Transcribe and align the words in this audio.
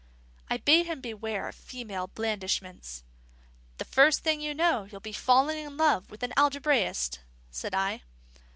I 0.49 0.57
bade 0.57 0.87
him 0.87 0.99
beware 0.99 1.47
of 1.47 1.53
female 1.53 2.07
blandishments. 2.07 3.03
"The 3.77 3.85
first 3.85 4.23
thing 4.23 4.41
you 4.41 4.55
know, 4.55 4.85
you'll 4.85 4.99
be 4.99 5.13
falling 5.13 5.59
in 5.63 5.77
love 5.77 6.09
with 6.09 6.21
the 6.21 6.33
algebraist," 6.39 7.19
said 7.51 7.75
I. 7.75 8.01